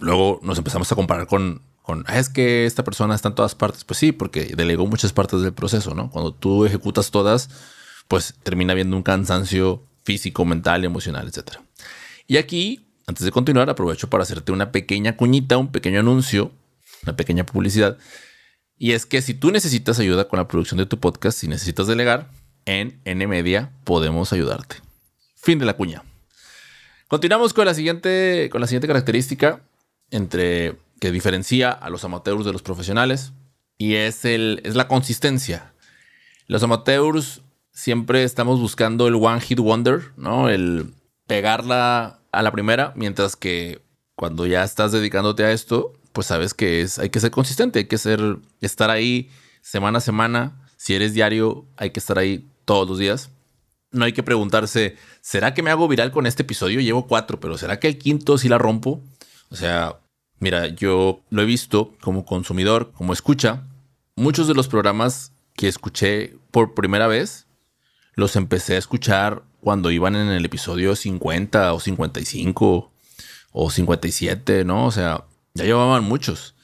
luego 0.00 0.38
nos 0.42 0.58
empezamos 0.58 0.90
a 0.92 0.96
comparar 0.96 1.26
con, 1.26 1.62
con, 1.82 2.04
ah, 2.06 2.18
es 2.18 2.28
que 2.28 2.64
esta 2.64 2.84
persona 2.84 3.14
está 3.14 3.28
en 3.28 3.34
todas 3.34 3.54
partes. 3.54 3.84
Pues 3.84 3.98
sí, 3.98 4.12
porque 4.12 4.54
delegó 4.56 4.86
muchas 4.86 5.12
partes 5.12 5.42
del 5.42 5.52
proceso, 5.52 5.94
¿no? 5.94 6.10
Cuando 6.10 6.32
tú 6.32 6.64
ejecutas 6.64 7.10
todas, 7.10 7.50
pues 8.08 8.34
termina 8.42 8.72
habiendo 8.72 8.96
un 8.96 9.02
cansancio 9.02 9.84
físico, 10.04 10.44
mental, 10.44 10.84
emocional, 10.84 11.28
etc. 11.28 11.58
Y 12.26 12.36
aquí, 12.36 12.86
antes 13.06 13.24
de 13.24 13.32
continuar, 13.32 13.68
aprovecho 13.68 14.08
para 14.08 14.22
hacerte 14.22 14.52
una 14.52 14.72
pequeña 14.72 15.16
cuñita, 15.16 15.58
un 15.58 15.72
pequeño 15.72 16.00
anuncio, 16.00 16.52
una 17.02 17.16
pequeña 17.16 17.44
publicidad. 17.44 17.98
Y 18.78 18.92
es 18.92 19.06
que 19.06 19.22
si 19.22 19.34
tú 19.34 19.50
necesitas 19.50 19.98
ayuda 19.98 20.28
con 20.28 20.38
la 20.38 20.48
producción 20.48 20.78
de 20.78 20.86
tu 20.86 20.98
podcast, 20.98 21.38
si 21.38 21.48
necesitas 21.48 21.86
delegar, 21.86 22.30
en 22.64 23.00
N-Media 23.04 23.72
podemos 23.84 24.32
ayudarte. 24.32 24.76
Fin 25.36 25.58
de 25.58 25.66
la 25.66 25.74
cuña. 25.74 26.04
Continuamos 27.08 27.52
con 27.52 27.66
la 27.66 27.74
siguiente, 27.74 28.48
con 28.50 28.60
la 28.60 28.66
siguiente 28.66 28.86
característica 28.86 29.62
entre 30.10 30.76
que 31.02 31.10
diferencia 31.10 31.72
a 31.72 31.90
los 31.90 32.04
amateurs 32.04 32.44
de 32.44 32.52
los 32.52 32.62
profesionales 32.62 33.32
y 33.76 33.96
es, 33.96 34.24
el, 34.24 34.60
es 34.62 34.76
la 34.76 34.86
consistencia. 34.86 35.74
Los 36.46 36.62
amateurs 36.62 37.42
siempre 37.72 38.22
estamos 38.22 38.60
buscando 38.60 39.08
el 39.08 39.16
one 39.16 39.40
hit 39.40 39.58
wonder, 39.58 40.12
¿no? 40.16 40.48
El 40.48 40.94
pegarla 41.26 42.20
a 42.30 42.42
la 42.42 42.52
primera, 42.52 42.92
mientras 42.94 43.34
que 43.34 43.82
cuando 44.14 44.46
ya 44.46 44.62
estás 44.62 44.92
dedicándote 44.92 45.42
a 45.42 45.50
esto, 45.50 45.92
pues 46.12 46.28
sabes 46.28 46.54
que 46.54 46.82
es, 46.82 47.00
hay 47.00 47.10
que 47.10 47.18
ser 47.18 47.32
consistente, 47.32 47.80
hay 47.80 47.86
que 47.86 47.98
ser, 47.98 48.38
estar 48.60 48.88
ahí 48.88 49.28
semana 49.60 49.98
a 49.98 50.02
semana. 50.02 50.68
Si 50.76 50.94
eres 50.94 51.14
diario, 51.14 51.66
hay 51.78 51.90
que 51.90 51.98
estar 51.98 52.16
ahí 52.16 52.48
todos 52.64 52.88
los 52.88 52.98
días. 53.00 53.30
No 53.90 54.04
hay 54.04 54.12
que 54.12 54.22
preguntarse, 54.22 54.96
¿será 55.20 55.52
que 55.52 55.64
me 55.64 55.72
hago 55.72 55.88
viral 55.88 56.12
con 56.12 56.28
este 56.28 56.42
episodio? 56.42 56.78
Llevo 56.80 57.08
cuatro, 57.08 57.40
pero 57.40 57.58
¿será 57.58 57.80
que 57.80 57.88
el 57.88 57.98
quinto 57.98 58.38
sí 58.38 58.48
la 58.48 58.58
rompo? 58.58 59.02
O 59.50 59.56
sea, 59.56 59.96
Mira, 60.42 60.66
yo 60.66 61.22
lo 61.30 61.42
he 61.42 61.44
visto 61.44 61.94
como 62.00 62.24
consumidor, 62.24 62.90
como 62.96 63.12
escucha. 63.12 63.62
Muchos 64.16 64.48
de 64.48 64.54
los 64.54 64.66
programas 64.66 65.30
que 65.54 65.68
escuché 65.68 66.34
por 66.50 66.74
primera 66.74 67.06
vez, 67.06 67.46
los 68.16 68.34
empecé 68.34 68.74
a 68.74 68.78
escuchar 68.78 69.44
cuando 69.60 69.92
iban 69.92 70.16
en 70.16 70.26
el 70.26 70.44
episodio 70.44 70.96
50 70.96 71.72
o 71.72 71.78
55 71.78 72.92
o 73.52 73.70
57, 73.70 74.64
¿no? 74.64 74.86
O 74.86 74.90
sea, 74.90 75.26
ya 75.54 75.62
llevaban 75.62 76.02
muchos. 76.02 76.56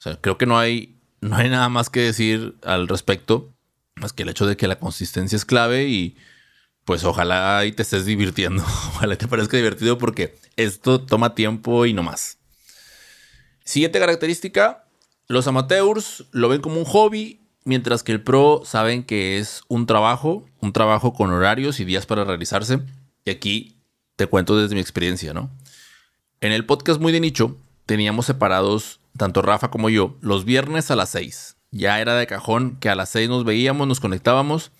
O 0.00 0.02
sea, 0.02 0.16
creo 0.20 0.36
que 0.36 0.46
no 0.46 0.58
hay, 0.58 0.98
no 1.20 1.36
hay 1.36 1.50
nada 1.50 1.68
más 1.68 1.88
que 1.88 2.00
decir 2.00 2.56
al 2.64 2.88
respecto, 2.88 3.54
más 3.94 4.12
que 4.12 4.24
el 4.24 4.30
hecho 4.30 4.48
de 4.48 4.56
que 4.56 4.66
la 4.66 4.80
consistencia 4.80 5.36
es 5.36 5.44
clave 5.44 5.86
y 5.86 6.16
pues 6.84 7.04
ojalá 7.04 7.64
y 7.64 7.70
te 7.70 7.82
estés 7.82 8.06
divirtiendo. 8.06 8.64
Ojalá 8.96 9.14
te 9.14 9.28
parezca 9.28 9.56
divertido 9.56 9.98
porque 9.98 10.36
esto 10.56 11.00
toma 11.00 11.36
tiempo 11.36 11.86
y 11.86 11.92
no 11.92 12.02
más. 12.02 12.39
Siguiente 13.70 14.00
característica, 14.00 14.84
los 15.28 15.46
amateurs 15.46 16.24
lo 16.32 16.48
ven 16.48 16.60
como 16.60 16.80
un 16.80 16.84
hobby, 16.84 17.40
mientras 17.64 18.02
que 18.02 18.10
el 18.10 18.20
pro 18.20 18.62
saben 18.64 19.04
que 19.04 19.38
es 19.38 19.62
un 19.68 19.86
trabajo, 19.86 20.44
un 20.60 20.72
trabajo 20.72 21.12
con 21.12 21.30
horarios 21.30 21.78
y 21.78 21.84
días 21.84 22.04
para 22.04 22.24
realizarse. 22.24 22.80
Y 23.24 23.30
aquí 23.30 23.76
te 24.16 24.26
cuento 24.26 24.58
desde 24.58 24.74
mi 24.74 24.80
experiencia, 24.80 25.32
¿no? 25.34 25.52
En 26.40 26.50
el 26.50 26.66
podcast 26.66 27.00
muy 27.00 27.12
de 27.12 27.20
nicho 27.20 27.58
teníamos 27.86 28.26
separados, 28.26 28.98
tanto 29.16 29.40
Rafa 29.40 29.70
como 29.70 29.88
yo, 29.88 30.16
los 30.20 30.44
viernes 30.44 30.90
a 30.90 30.96
las 30.96 31.10
6. 31.10 31.56
Ya 31.70 32.00
era 32.00 32.16
de 32.16 32.26
cajón 32.26 32.76
que 32.80 32.88
a 32.88 32.96
las 32.96 33.10
6 33.10 33.28
nos 33.28 33.44
veíamos, 33.44 33.86
nos 33.86 34.00
conectábamos 34.00 34.72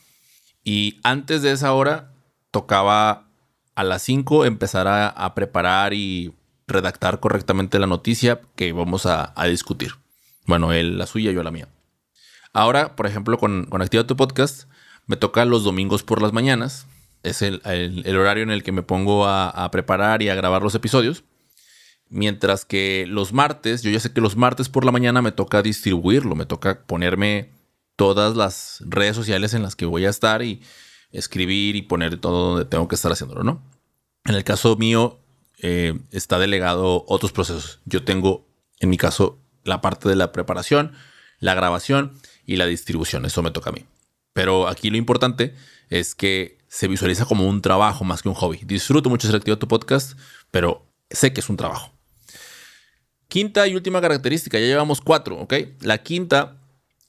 y 0.64 0.98
antes 1.04 1.42
de 1.42 1.52
esa 1.52 1.72
hora 1.74 2.10
tocaba 2.50 3.28
a 3.76 3.84
las 3.84 4.02
5 4.02 4.46
empezar 4.46 4.88
a, 4.88 5.34
preparar 5.36 5.94
y 5.94 6.34
redactar 6.70 7.20
correctamente 7.20 7.78
la 7.78 7.86
noticia 7.86 8.40
que 8.56 8.72
vamos 8.72 9.06
a, 9.06 9.34
discutir. 9.48 9.92
Bueno, 10.46 10.72
él 10.72 10.98
la 10.98 11.06
suya, 11.06 11.32
yo 11.32 11.42
la 11.42 11.50
mía. 11.50 11.68
Ahora, 12.52 12.96
por 12.96 13.06
ejemplo, 13.06 13.38
con, 13.38 13.66
con 13.66 13.82
Activa 13.82 14.06
tu 14.06 14.16
Podcast, 14.16 14.64
me 15.06 15.16
toca 15.16 15.44
los 15.44 15.64
domingos 15.64 16.02
por 16.02 16.22
las 16.22 16.32
mañanas. 16.32 16.86
Es 17.22 17.42
el, 17.42 17.60
horario 18.16 18.42
en 18.42 18.50
el 18.50 18.62
que 18.62 18.72
me 18.72 18.82
pongo 18.82 19.26
a, 19.26 19.68
preparar 19.70 20.22
y 20.22 20.28
a 20.28 20.34
grabar 20.34 20.62
los 20.62 20.74
episodios. 20.74 21.24
Mientras 22.08 22.64
que 22.64 23.06
los 23.08 23.32
martes, 23.32 23.82
yo 23.82 23.90
ya 23.90 24.00
sé 24.00 24.12
que 24.12 24.20
los 24.20 24.36
martes 24.36 24.68
por 24.68 24.84
la 24.84 24.92
mañana 24.92 25.22
me 25.22 25.32
toca 25.32 25.62
distribuirlo, 25.62 26.34
me 26.34 26.46
toca 26.46 26.82
ponerme 26.82 27.50
todas 27.94 28.36
las 28.36 28.82
redes 28.86 29.14
sociales 29.14 29.54
en 29.54 29.62
las 29.62 29.76
que 29.76 29.84
voy 29.84 30.06
a 30.06 30.10
estar 30.10 30.42
y 30.42 30.62
escribir 31.12 31.76
y 31.76 31.82
poner 31.82 32.18
todo 32.18 32.50
donde 32.50 32.64
tengo 32.64 32.88
que 32.88 32.94
estar 32.94 33.12
haciéndolo, 33.12 33.44
¿no? 33.44 33.62
En 34.24 34.34
el 34.34 34.44
caso 34.44 34.76
mío, 34.76 35.19
eh, 35.62 35.98
está 36.10 36.38
delegado 36.38 37.04
otros 37.08 37.32
procesos. 37.32 37.80
Yo 37.84 38.04
tengo, 38.04 38.46
en 38.78 38.90
mi 38.90 38.96
caso, 38.96 39.38
la 39.64 39.80
parte 39.80 40.08
de 40.08 40.16
la 40.16 40.32
preparación, 40.32 40.92
la 41.38 41.54
grabación 41.54 42.12
y 42.46 42.56
la 42.56 42.66
distribución. 42.66 43.24
Eso 43.24 43.42
me 43.42 43.50
toca 43.50 43.70
a 43.70 43.72
mí. 43.72 43.84
Pero 44.32 44.68
aquí 44.68 44.90
lo 44.90 44.96
importante 44.96 45.54
es 45.88 46.14
que 46.14 46.58
se 46.68 46.88
visualiza 46.88 47.24
como 47.24 47.48
un 47.48 47.62
trabajo 47.62 48.04
más 48.04 48.22
que 48.22 48.28
un 48.28 48.34
hobby. 48.34 48.60
Disfruto 48.64 49.10
mucho 49.10 49.26
ser 49.26 49.36
activo 49.36 49.58
tu 49.58 49.68
podcast, 49.68 50.18
pero 50.50 50.86
sé 51.10 51.32
que 51.32 51.40
es 51.40 51.48
un 51.48 51.56
trabajo. 51.56 51.92
Quinta 53.28 53.66
y 53.66 53.74
última 53.74 54.00
característica, 54.00 54.58
ya 54.58 54.66
llevamos 54.66 55.00
cuatro, 55.00 55.36
¿ok? 55.36 55.54
La 55.80 55.98
quinta 55.98 56.56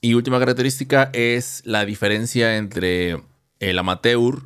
y 0.02 0.16
última 0.16 0.40
característica 0.40 1.10
es 1.14 1.62
la 1.66 1.86
diferencia 1.86 2.58
entre 2.58 3.24
el 3.60 3.80
amateur 3.80 4.44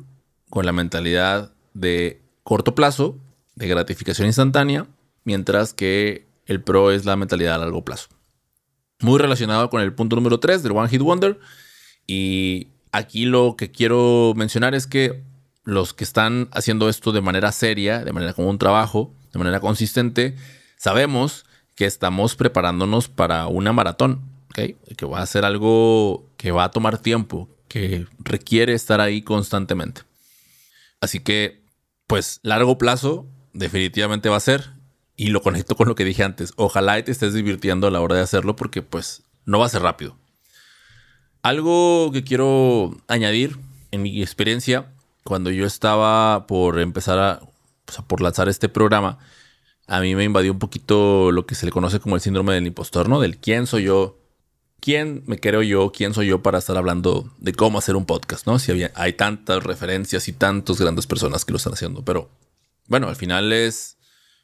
con 0.50 0.66
la 0.66 0.72
mentalidad 0.72 1.52
de 1.74 2.22
corto 2.42 2.74
plazo 2.74 3.18
de 3.56 3.66
gratificación 3.66 4.28
instantánea, 4.28 4.86
mientras 5.24 5.74
que 5.74 6.26
el 6.46 6.62
pro 6.62 6.92
es 6.92 7.04
la 7.04 7.16
mentalidad 7.16 7.56
a 7.56 7.58
largo 7.58 7.84
plazo. 7.84 8.08
Muy 9.00 9.18
relacionado 9.18 9.68
con 9.68 9.82
el 9.82 9.92
punto 9.92 10.16
número 10.16 10.38
3 10.38 10.62
del 10.62 10.72
One 10.72 10.88
Hit 10.88 11.02
Wonder. 11.02 11.38
Y 12.06 12.68
aquí 12.92 13.24
lo 13.24 13.56
que 13.56 13.70
quiero 13.70 14.32
mencionar 14.36 14.74
es 14.74 14.86
que 14.86 15.22
los 15.64 15.92
que 15.92 16.04
están 16.04 16.48
haciendo 16.52 16.88
esto 16.88 17.12
de 17.12 17.20
manera 17.20 17.50
seria, 17.50 18.04
de 18.04 18.12
manera 18.12 18.32
como 18.32 18.48
un 18.48 18.58
trabajo, 18.58 19.12
de 19.32 19.38
manera 19.38 19.60
consistente, 19.60 20.36
sabemos 20.78 21.44
que 21.74 21.84
estamos 21.84 22.36
preparándonos 22.36 23.08
para 23.08 23.48
una 23.48 23.72
maratón, 23.72 24.22
que 24.54 24.76
va 25.04 25.20
a 25.20 25.26
ser 25.26 25.44
algo 25.44 26.30
que 26.38 26.52
va 26.52 26.64
a 26.64 26.70
tomar 26.70 26.98
tiempo, 26.98 27.50
que 27.68 28.06
requiere 28.18 28.72
estar 28.72 29.00
ahí 29.00 29.20
constantemente. 29.20 30.02
Así 31.00 31.20
que, 31.20 31.62
pues, 32.06 32.40
largo 32.42 32.78
plazo 32.78 33.26
definitivamente 33.56 34.28
va 34.28 34.36
a 34.36 34.40
ser. 34.40 34.72
Y 35.16 35.28
lo 35.28 35.40
conecto 35.40 35.76
con 35.76 35.88
lo 35.88 35.94
que 35.94 36.04
dije 36.04 36.22
antes. 36.24 36.52
Ojalá 36.56 37.02
te 37.02 37.10
estés 37.10 37.32
divirtiendo 37.32 37.86
a 37.86 37.90
la 37.90 38.00
hora 38.00 38.16
de 38.16 38.22
hacerlo 38.22 38.54
porque 38.54 38.82
pues 38.82 39.22
no 39.46 39.58
va 39.58 39.66
a 39.66 39.70
ser 39.70 39.82
rápido. 39.82 40.16
Algo 41.42 42.10
que 42.12 42.22
quiero 42.22 42.96
añadir 43.08 43.56
en 43.92 44.02
mi 44.02 44.20
experiencia, 44.20 44.92
cuando 45.24 45.50
yo 45.50 45.64
estaba 45.64 46.46
por 46.46 46.80
empezar 46.80 47.18
a, 47.18 47.40
por 48.06 48.20
lanzar 48.20 48.48
este 48.48 48.68
programa, 48.68 49.18
a 49.86 50.00
mí 50.00 50.14
me 50.14 50.24
invadió 50.24 50.52
un 50.52 50.58
poquito 50.58 51.30
lo 51.30 51.46
que 51.46 51.54
se 51.54 51.66
le 51.66 51.72
conoce 51.72 52.00
como 52.00 52.16
el 52.16 52.20
síndrome 52.20 52.52
del 52.52 52.66
impostor, 52.66 53.08
¿no? 53.08 53.20
Del 53.20 53.38
quién 53.38 53.66
soy 53.66 53.84
yo, 53.84 54.18
quién 54.80 55.22
me 55.26 55.38
creo 55.38 55.62
yo, 55.62 55.92
quién 55.92 56.14
soy 56.14 56.26
yo 56.26 56.42
para 56.42 56.58
estar 56.58 56.76
hablando 56.76 57.32
de 57.38 57.52
cómo 57.52 57.78
hacer 57.78 57.96
un 57.96 58.06
podcast, 58.06 58.46
¿no? 58.46 58.58
Si 58.58 58.72
había, 58.72 58.90
hay 58.94 59.12
tantas 59.12 59.62
referencias 59.62 60.28
y 60.28 60.32
tantas 60.32 60.80
grandes 60.80 61.06
personas 61.06 61.44
que 61.44 61.52
lo 61.52 61.58
están 61.58 61.74
haciendo, 61.74 62.04
pero 62.04 62.28
bueno, 62.88 63.08
al 63.08 63.16
final 63.16 63.52
es, 63.52 63.98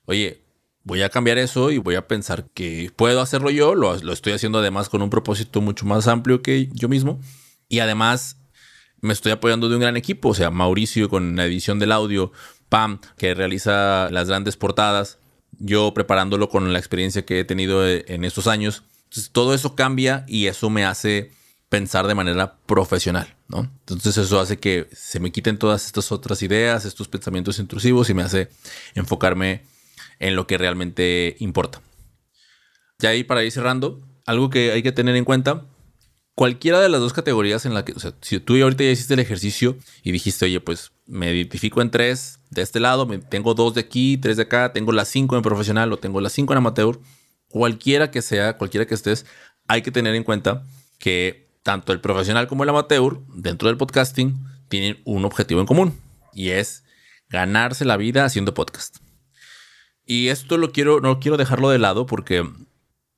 oye, 0.05 0.43
voy 0.85 1.03
a 1.03 1.09
cambiar 1.09 1.39
eso 1.39 1.71
y 1.71 1.79
voy 1.79 1.95
a 1.95 2.09
pensar 2.09 2.49
que 2.51 2.91
puedo 2.95 3.21
hacerlo 3.21 3.51
yo, 3.51 3.75
lo, 3.75 3.95
estoy 3.95 4.33
haciendo 4.33 4.59
además 4.59 4.89
con 4.89 5.03
un 5.03 5.11
propósito 5.11 5.61
mucho 5.61 5.87
más 5.87 6.09
amplio 6.09 6.43
que 6.43 6.69
yo 6.73 6.89
mismo 6.89 7.21
y 7.69 7.79
además 7.79 8.39
me 9.01 9.13
estoy 9.13 9.33
apoyando 9.33 9.69
de 9.69 9.77
un 9.77 9.81
gran 9.81 9.97
equipo, 9.97 10.31
o 10.31 10.35
sea, 10.35 10.51
Mauricio 10.51 11.09
con 11.09 11.37
la 11.37 11.47
edición 11.47 11.79
del 11.79 11.93
audio, 11.93 12.33
Pam, 12.69 13.01
que 13.17 13.35
realiza 13.35 14.09
las 14.11 14.29
grandes 14.29 14.57
portadas, 14.57 15.19
yo 15.59 15.93
preparándolo 15.93 16.49
con 16.49 16.73
la 16.73 16.79
experiencia 16.79 17.25
que 17.25 17.41
he 17.41 17.45
tenido 17.45 17.87
en 17.87 18.25
estos 18.25 18.47
años. 18.47 18.85
Entonces, 19.05 19.31
todo 19.31 19.55
eso 19.55 19.75
cambia 19.75 20.25
y 20.29 20.47
eso 20.47 20.71
me 20.71 20.85
hace 20.85 21.33
pensar 21.73 22.07
de 22.07 22.15
manera 22.15 22.59
profesional, 22.67 23.35
¿no? 23.49 23.61
Entonces 23.61 24.19
eso 24.19 24.39
hace 24.39 24.59
que 24.59 24.91
se 24.93 25.21
me 25.21 25.33
quiten 25.33 25.57
todas 25.57 25.87
estas 25.87 26.13
otras 26.13 26.43
ideas, 26.43 26.85
estos 26.85 27.09
pensamientos 27.09 27.59
intrusivos 27.59 28.11
y 28.11 28.15
me 28.15 28.23
hace 28.23 28.51
enfocarme 28.95 29.63
en 30.19 30.37
lo 30.37 30.47
que 30.47 30.59
realmente 30.59 31.35
importa. 31.39 31.81
Ya 32.99 33.09
ahí 33.09 33.25
para 33.25 33.43
ir 33.43 33.51
cerrando, 33.51 34.07
algo 34.27 34.51
que 34.51 34.71
hay 34.71 34.83
que 34.83 34.93
tener 34.93 35.17
en 35.17 35.25
cuenta, 35.25 35.65
cualquiera 36.35 36.79
de 36.79 36.91
las 36.91 37.01
dos 37.01 37.15
categorías 37.15 37.65
en 37.65 37.73
la 37.73 37.87
que, 37.87 37.93
o 37.93 37.99
sea, 37.99 38.13
si 38.21 38.39
tú 38.39 38.63
ahorita 38.63 38.85
ya 38.85 38.91
hiciste 38.91 39.15
el 39.15 39.21
ejercicio 39.21 39.79
y 40.03 40.13
dijiste, 40.13 40.45
oye, 40.45 40.61
pues 40.61 40.93
me 41.07 41.35
identifico 41.35 41.81
en 41.81 41.91
tres 41.91 42.41
de 42.51 42.61
este 42.61 42.81
lado, 42.81 43.09
tengo 43.31 43.55
dos 43.55 43.73
de 43.73 43.81
aquí, 43.81 44.19
tres 44.19 44.37
de 44.37 44.43
acá, 44.43 44.75
tengo 44.75 44.93
las 44.93 45.09
cinco 45.09 45.37
en 45.37 45.43
profesional 45.43 45.91
o 45.91 45.97
tengo 45.97 46.21
las 46.21 46.35
cinco 46.35 46.53
en 46.53 46.59
amateur, 46.59 47.01
cualquiera 47.49 48.11
que 48.11 48.21
sea, 48.21 48.59
cualquiera 48.59 48.87
que 48.87 48.95
estés, 48.95 49.25
hay 49.69 49.81
que 49.81 49.91
tener 49.91 50.15
en 50.15 50.23
cuenta 50.23 50.67
que 50.99 51.51
tanto 51.63 51.93
el 51.93 52.01
profesional 52.01 52.47
como 52.47 52.65
el 52.65 52.71
amateur 52.71 53.21
dentro 53.35 53.69
del 53.69 53.77
podcasting 53.77 54.39
tienen 54.69 55.01
un 55.05 55.25
objetivo 55.25 55.61
en 55.61 55.67
común 55.67 56.01
y 56.33 56.51
es 56.51 56.85
ganarse 57.29 57.85
la 57.85 57.97
vida 57.97 58.25
haciendo 58.25 58.55
podcast. 58.55 58.99
Y 60.05 60.29
esto 60.29 60.59
lo 60.59 60.73
quiero, 60.73 61.01
no 61.01 61.21
quiero 61.21 61.37
dejarlo 61.37 61.71
de 61.71 61.79
lado 61.79 62.07
porque 62.07 62.49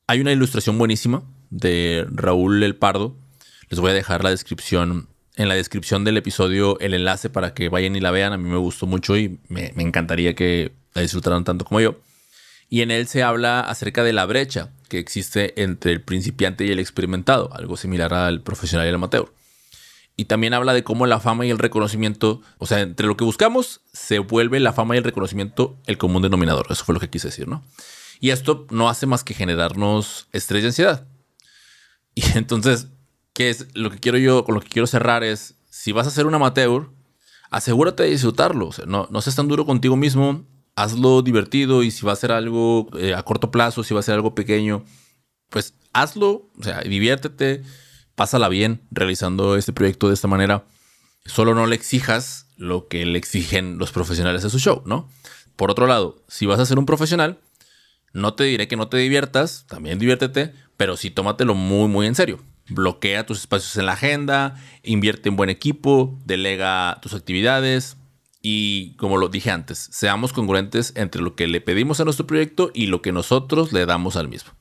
hay 0.06 0.20
una 0.20 0.32
ilustración 0.32 0.78
buenísima 0.78 1.22
de 1.50 2.06
Raúl 2.10 2.62
El 2.62 2.76
Pardo. 2.76 3.16
Les 3.70 3.80
voy 3.80 3.90
a 3.90 3.94
dejar 3.94 4.22
la 4.22 4.30
descripción 4.30 5.08
en 5.36 5.48
la 5.48 5.54
descripción 5.54 6.04
del 6.04 6.16
episodio 6.16 6.78
el 6.80 6.94
enlace 6.94 7.30
para 7.30 7.54
que 7.54 7.68
vayan 7.68 7.96
y 7.96 8.00
la 8.00 8.10
vean. 8.10 8.32
A 8.32 8.36
mí 8.36 8.48
me 8.48 8.58
gustó 8.58 8.86
mucho 8.86 9.16
y 9.16 9.40
me, 9.48 9.72
me 9.74 9.82
encantaría 9.82 10.34
que 10.34 10.72
la 10.92 11.02
disfrutaran 11.02 11.44
tanto 11.44 11.64
como 11.64 11.80
yo. 11.80 11.96
Y 12.68 12.82
en 12.82 12.90
él 12.90 13.06
se 13.06 13.22
habla 13.22 13.60
acerca 13.60 14.04
de 14.04 14.12
la 14.12 14.26
brecha 14.26 14.70
que 14.88 14.98
existe 14.98 15.60
entre 15.62 15.92
el 15.92 16.02
principiante 16.02 16.64
y 16.64 16.70
el 16.70 16.78
experimentado, 16.78 17.52
algo 17.54 17.76
similar 17.76 18.14
al 18.14 18.42
profesional 18.42 18.86
y 18.86 18.90
el 18.90 18.94
amateur. 18.94 19.32
Y 20.16 20.26
también 20.26 20.54
habla 20.54 20.72
de 20.72 20.84
cómo 20.84 21.06
la 21.06 21.18
fama 21.18 21.44
y 21.44 21.50
el 21.50 21.58
reconocimiento, 21.58 22.40
o 22.58 22.66
sea, 22.66 22.80
entre 22.80 23.06
lo 23.06 23.16
que 23.16 23.24
buscamos, 23.24 23.80
se 23.92 24.20
vuelve 24.20 24.60
la 24.60 24.72
fama 24.72 24.94
y 24.94 24.98
el 24.98 25.04
reconocimiento 25.04 25.76
el 25.86 25.98
común 25.98 26.22
denominador. 26.22 26.66
Eso 26.70 26.84
fue 26.84 26.94
lo 26.94 27.00
que 27.00 27.10
quise 27.10 27.28
decir, 27.28 27.48
¿no? 27.48 27.64
Y 28.20 28.30
esto 28.30 28.66
no 28.70 28.88
hace 28.88 29.06
más 29.06 29.24
que 29.24 29.34
generarnos 29.34 30.28
estrés 30.32 30.62
y 30.62 30.66
ansiedad. 30.66 31.06
Y 32.16 32.38
entonces, 32.38 32.86
¿qué 33.32 33.50
es 33.50 33.66
lo 33.74 33.90
que 33.90 33.98
quiero 33.98 34.18
yo, 34.18 34.44
con 34.44 34.54
lo 34.54 34.60
que 34.60 34.68
quiero 34.68 34.86
cerrar 34.86 35.24
es, 35.24 35.56
si 35.68 35.90
vas 35.90 36.06
a 36.06 36.10
ser 36.10 36.26
un 36.26 36.34
amateur, 36.36 36.90
asegúrate 37.50 38.02
de 38.02 38.10
disfrutarlo. 38.10 38.68
O 38.68 38.72
sea, 38.72 38.86
no, 38.86 39.08
no 39.10 39.20
seas 39.20 39.36
tan 39.36 39.48
duro 39.48 39.66
contigo 39.66 39.96
mismo, 39.96 40.44
hazlo 40.76 41.22
divertido 41.22 41.82
y 41.82 41.90
si 41.90 42.04
va 42.04 42.12
a 42.12 42.16
ser 42.16 42.32
algo 42.32 42.88
eh, 42.98 43.14
a 43.14 43.22
corto 43.22 43.50
plazo, 43.50 43.84
si 43.84 43.94
va 43.94 44.00
a 44.00 44.04
ser 44.04 44.14
algo 44.14 44.34
pequeño, 44.34 44.84
pues 45.50 45.74
hazlo, 45.92 46.50
o 46.58 46.62
sea, 46.62 46.80
diviértete, 46.80 47.62
pásala 48.14 48.48
bien 48.48 48.82
realizando 48.90 49.56
este 49.56 49.72
proyecto 49.72 50.08
de 50.08 50.14
esta 50.14 50.28
manera. 50.28 50.64
Solo 51.26 51.54
no 51.54 51.66
le 51.66 51.76
exijas 51.76 52.48
lo 52.56 52.88
que 52.88 53.06
le 53.06 53.18
exigen 53.18 53.78
los 53.78 53.92
profesionales 53.92 54.42
de 54.42 54.50
su 54.50 54.58
show, 54.58 54.82
¿no? 54.84 55.08
Por 55.56 55.70
otro 55.70 55.86
lado, 55.86 56.22
si 56.28 56.46
vas 56.46 56.60
a 56.60 56.66
ser 56.66 56.78
un 56.78 56.86
profesional, 56.86 57.38
no 58.12 58.34
te 58.34 58.44
diré 58.44 58.68
que 58.68 58.76
no 58.76 58.88
te 58.88 58.96
diviertas, 58.96 59.66
también 59.68 59.98
diviértete, 59.98 60.52
pero 60.76 60.96
sí 60.96 61.10
tómatelo 61.10 61.54
muy, 61.54 61.88
muy 61.88 62.06
en 62.06 62.14
serio. 62.14 62.40
Bloquea 62.68 63.26
tus 63.26 63.40
espacios 63.40 63.76
en 63.76 63.86
la 63.86 63.92
agenda, 63.92 64.56
invierte 64.82 65.28
en 65.28 65.36
buen 65.36 65.50
equipo, 65.50 66.18
delega 66.24 66.98
tus 67.02 67.14
actividades, 67.14 67.96
y 68.46 68.94
como 68.96 69.16
lo 69.16 69.30
dije 69.30 69.50
antes, 69.50 69.88
seamos 69.90 70.34
congruentes 70.34 70.92
entre 70.96 71.22
lo 71.22 71.34
que 71.34 71.46
le 71.46 71.62
pedimos 71.62 71.98
a 72.00 72.04
nuestro 72.04 72.26
proyecto 72.26 72.70
y 72.74 72.88
lo 72.88 73.00
que 73.00 73.10
nosotros 73.10 73.72
le 73.72 73.86
damos 73.86 74.16
al 74.16 74.28
mismo. 74.28 74.52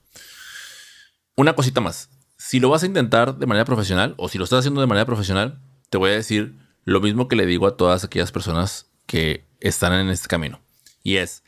Una 1.35 1.53
cosita 1.53 1.81
más. 1.81 2.09
Si 2.37 2.61
lo 2.61 2.69
vas 2.69 2.83
a 2.83 2.85
intentar 2.85 3.37
de 3.37 3.45
manera 3.45 3.65
profesional 3.65 4.15
o 4.15 4.29
si 4.29 4.37
lo 4.37 4.45
estás 4.45 4.59
haciendo 4.59 4.79
de 4.79 4.87
manera 4.87 5.05
profesional, 5.05 5.59
te 5.89 5.97
voy 5.97 6.11
a 6.11 6.13
decir 6.13 6.55
lo 6.85 7.01
mismo 7.01 7.27
que 7.27 7.35
le 7.35 7.45
digo 7.45 7.67
a 7.67 7.75
todas 7.75 8.05
aquellas 8.05 8.31
personas 8.31 8.89
que 9.05 9.45
están 9.59 9.91
en 9.91 10.07
este 10.07 10.29
camino. 10.29 10.61
Y 11.03 11.17
es, 11.17 11.43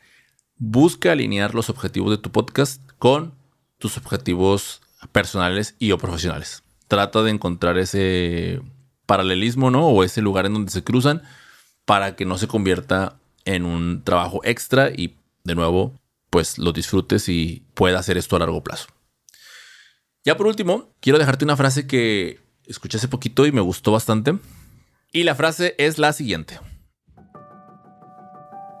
busca 0.58 1.12
alinear 1.12 1.54
los 1.54 1.70
objetivos 1.70 2.10
de 2.10 2.18
tu 2.18 2.32
podcast 2.32 2.82
con 2.98 3.32
tus 3.78 3.96
objetivos 3.96 4.82
personales 5.10 5.74
y 5.78 5.92
o 5.92 5.96
profesionales. 5.96 6.64
Trata 6.86 7.22
de 7.22 7.30
encontrar 7.30 7.78
ese 7.78 8.60
paralelismo, 9.06 9.70
¿no? 9.70 9.86
O 9.86 10.04
ese 10.04 10.20
lugar 10.20 10.44
en 10.44 10.52
donde 10.52 10.70
se 10.70 10.84
cruzan 10.84 11.22
para 11.86 12.16
que 12.16 12.26
no 12.26 12.36
se 12.36 12.48
convierta 12.48 13.16
en 13.46 13.64
un 13.64 14.02
trabajo 14.04 14.40
extra 14.44 14.90
y 14.90 15.16
de 15.44 15.54
nuevo, 15.54 15.94
pues 16.28 16.58
lo 16.58 16.72
disfrutes 16.72 17.30
y 17.30 17.64
pueda 17.72 17.98
hacer 17.98 18.18
esto 18.18 18.36
a 18.36 18.40
largo 18.40 18.62
plazo. 18.62 18.88
Ya 20.24 20.36
por 20.36 20.48
último, 20.48 20.90
quiero 21.00 21.18
dejarte 21.18 21.44
una 21.44 21.56
frase 21.56 21.86
que 21.86 22.40
escuché 22.66 22.98
hace 22.98 23.08
poquito 23.08 23.46
y 23.46 23.52
me 23.52 23.60
gustó 23.60 23.92
bastante. 23.92 24.36
Y 25.12 25.22
la 25.22 25.36
frase 25.36 25.74
es 25.78 25.98
la 25.98 26.12
siguiente. 26.12 26.60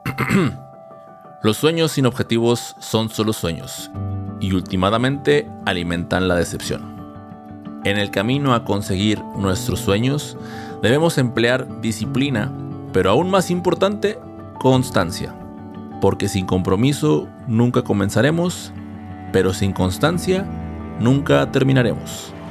Los 1.42 1.56
sueños 1.56 1.92
sin 1.92 2.06
objetivos 2.06 2.74
son 2.80 3.08
solo 3.08 3.32
sueños 3.32 3.90
y 4.40 4.52
últimamente 4.52 5.48
alimentan 5.64 6.26
la 6.26 6.34
decepción. 6.34 6.96
En 7.84 7.98
el 7.98 8.10
camino 8.10 8.52
a 8.52 8.64
conseguir 8.64 9.22
nuestros 9.36 9.78
sueños 9.78 10.36
debemos 10.82 11.18
emplear 11.18 11.80
disciplina, 11.80 12.52
pero 12.96 13.10
aún 13.10 13.28
más 13.28 13.50
importante, 13.50 14.18
constancia. 14.58 15.34
Porque 16.00 16.28
sin 16.28 16.46
compromiso 16.46 17.28
nunca 17.46 17.82
comenzaremos, 17.82 18.72
pero 19.34 19.52
sin 19.52 19.74
constancia 19.74 20.48
nunca 20.98 21.52
terminaremos. 21.52 22.32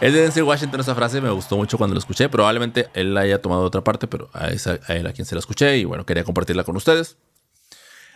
Es 0.00 0.14
de 0.14 0.22
Denzel 0.22 0.44
Washington 0.44 0.80
esa 0.80 0.94
frase, 0.94 1.20
me 1.20 1.28
gustó 1.28 1.58
mucho 1.58 1.76
cuando 1.76 1.92
la 1.92 1.98
escuché. 1.98 2.30
Probablemente 2.30 2.88
él 2.94 3.12
la 3.12 3.20
haya 3.20 3.42
tomado 3.42 3.60
de 3.60 3.66
otra 3.66 3.84
parte, 3.84 4.06
pero 4.06 4.30
a, 4.32 4.46
a 4.46 4.94
él 4.94 5.06
a 5.06 5.12
quien 5.12 5.26
se 5.26 5.34
la 5.34 5.40
escuché 5.40 5.76
y 5.76 5.84
bueno, 5.84 6.06
quería 6.06 6.24
compartirla 6.24 6.64
con 6.64 6.76
ustedes. 6.76 7.18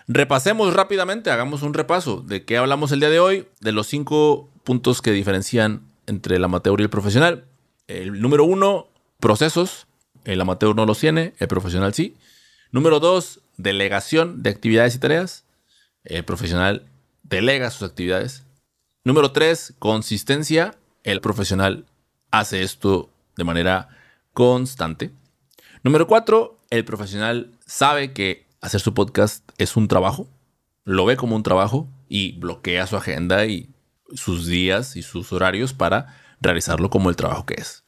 Repasemos 0.08 0.72
rápidamente, 0.72 1.30
hagamos 1.30 1.60
un 1.60 1.74
repaso 1.74 2.22
de 2.22 2.46
qué 2.46 2.56
hablamos 2.56 2.92
el 2.92 3.00
día 3.00 3.10
de 3.10 3.20
hoy, 3.20 3.46
de 3.60 3.72
los 3.72 3.88
cinco 3.88 4.48
puntos 4.64 5.02
que 5.02 5.12
diferencian 5.12 5.82
entre 6.06 6.36
el 6.36 6.44
amateur 6.44 6.80
y 6.80 6.84
el 6.84 6.88
profesional. 6.88 7.44
El 7.90 8.20
número 8.20 8.44
uno, 8.44 8.86
procesos. 9.18 9.88
El 10.24 10.40
amateur 10.40 10.76
no 10.76 10.86
los 10.86 11.00
tiene, 11.00 11.34
el 11.40 11.48
profesional 11.48 11.92
sí. 11.92 12.14
Número 12.70 13.00
dos, 13.00 13.40
delegación 13.56 14.44
de 14.44 14.50
actividades 14.50 14.94
y 14.94 15.00
tareas. 15.00 15.44
El 16.04 16.24
profesional 16.24 16.86
delega 17.24 17.68
sus 17.70 17.88
actividades. 17.88 18.44
Número 19.02 19.32
tres, 19.32 19.74
consistencia 19.80 20.76
el 21.02 21.20
profesional 21.20 21.84
hace 22.30 22.62
esto 22.62 23.10
de 23.36 23.42
manera 23.42 23.88
constante. 24.34 25.10
Número 25.82 26.06
cuatro, 26.06 26.58
el 26.70 26.84
profesional 26.84 27.50
sabe 27.66 28.12
que 28.12 28.46
hacer 28.60 28.80
su 28.80 28.94
podcast 28.94 29.50
es 29.58 29.76
un 29.76 29.88
trabajo, 29.88 30.28
lo 30.84 31.06
ve 31.06 31.16
como 31.16 31.34
un 31.34 31.42
trabajo 31.42 31.88
y 32.08 32.38
bloquea 32.38 32.86
su 32.86 32.96
agenda 32.96 33.46
y 33.46 33.68
sus 34.14 34.46
días 34.46 34.94
y 34.94 35.02
sus 35.02 35.32
horarios 35.32 35.72
para 35.72 36.14
realizarlo 36.40 36.90
como 36.90 37.10
el 37.10 37.16
trabajo 37.16 37.46
que 37.46 37.54
es. 37.54 37.84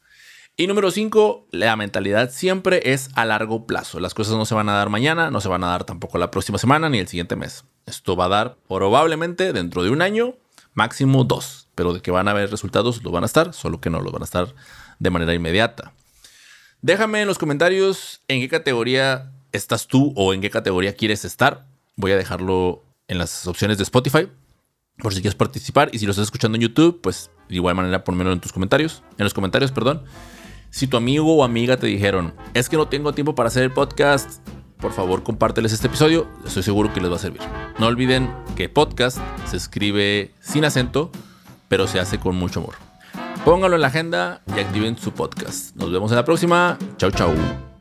Y 0.57 0.67
número 0.67 0.91
cinco, 0.91 1.47
la 1.51 1.75
mentalidad 1.77 2.31
siempre 2.31 2.93
es 2.93 3.09
a 3.15 3.25
largo 3.25 3.67
plazo. 3.67 4.01
Las 4.01 4.15
cosas 4.15 4.37
no 4.37 4.45
se 4.45 4.55
van 4.55 4.69
a 4.69 4.75
dar 4.75 4.91
mañana, 4.91 5.31
no 5.31 5.41
se 5.41 5.49
van 5.49 5.65
a 5.65 5.69
dar 5.69 5.85
tampoco 5.85 6.19
la 6.19 6.31
próxima 6.31 6.59
semana 6.59 6.91
ni 6.91 6.99
el 6.99 7.09
siguiente 7.09 7.37
mes. 7.37 7.65
Esto 7.87 8.17
va 8.17 8.27
a 8.27 8.29
dar 8.29 8.57
probablemente 8.69 9.53
dentro 9.53 9.83
de 9.83 9.91
un 9.91 10.03
año, 10.03 10.35
máximo 10.75 11.25
dos 11.25 11.63
pero 11.75 11.95
de 11.95 12.01
que 12.01 12.11
van 12.11 12.29
a 12.29 12.33
haber 12.33 12.51
resultados, 12.51 13.03
lo 13.03 13.11
van 13.11 13.23
a 13.23 13.27
estar, 13.27 13.55
solo 13.55 13.81
que 13.81 13.91
no 13.91 14.01
lo 14.01 14.11
van 14.11 14.23
a 14.23 14.25
estar 14.25 14.55
de 14.99 15.11
manera 15.11 15.35
inmediata. 15.35 15.93
Déjame 16.81 17.23
en 17.23 17.29
los 17.29 17.39
comentarios 17.39 18.23
en 18.29 18.41
qué 18.41 18.49
categoría 18.49 19.33
estás 19.53 19.87
tú 19.87 20.13
o 20.17 20.35
en 20.35 20.41
qué 20.41 20.51
categoría 20.51 20.95
quieres 20.95 21.25
estar. 21.25 21.67
Voy 21.97 22.13
a 22.13 22.17
dejarlo 22.17 22.85
en 23.09 23.19
las 23.19 23.47
opciones 23.47 23.79
de 23.79 23.85
Spotify 23.85 24.29
por 24.99 25.15
si 25.15 25.21
quieres 25.21 25.35
participar 25.35 25.91
y 25.93 25.99
si 25.99 26.07
lo 26.07 26.11
estás 26.13 26.25
escuchando 26.25 26.57
en 26.57 26.63
YouTube, 26.63 27.01
pues 27.03 27.31
de 27.49 27.57
igual 27.57 27.75
manera 27.75 28.05
ponmelo 28.05 28.33
en 28.33 28.41
tus 28.41 28.53
comentarios, 28.53 29.03
en 29.19 29.25
los 29.25 29.35
comentarios, 29.35 29.73
perdón. 29.73 30.03
Si 30.71 30.87
tu 30.87 30.97
amigo 30.97 31.35
o 31.37 31.45
amiga 31.45 31.77
te 31.77 31.87
dijeron, 31.87 32.35
es 32.55 32.69
que 32.69 32.77
no 32.77 32.89
tengo 32.89 33.13
tiempo 33.13 33.35
para 33.35 33.49
hacer 33.49 33.63
el 33.63 33.73
podcast, 33.73 34.47
por 34.79 34.93
favor 34.93 35.23
compárteles 35.23 35.73
este 35.73 35.89
episodio, 35.89 36.29
estoy 36.47 36.63
seguro 36.63 36.93
que 36.93 37.01
les 37.01 37.11
va 37.11 37.17
a 37.17 37.19
servir. 37.19 37.43
No 37.79 37.87
olviden 37.87 38.31
que 38.57 38.69
podcast 38.69 39.19
se 39.47 39.57
escribe 39.57 40.33
sin 40.41 40.65
acento 40.65 41.11
pero 41.73 41.87
se 41.87 41.99
hace 41.99 42.21
con 42.21 42.37
mucho 42.37 42.61
amor. 42.61 42.75
Pónganlo 43.47 43.77
en 43.77 43.81
la 43.81 43.89
agenda 43.89 44.43
y 44.55 44.61
activen 44.61 44.99
su 44.99 45.13
podcast. 45.13 45.75
Nos 45.75 45.91
vemos 45.91 46.13
en 46.13 46.17
la 46.17 46.25
próxima. 46.27 46.77
Chau, 46.99 47.11
chau. 47.11 47.72